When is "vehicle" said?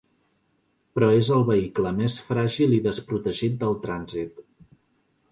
1.49-1.91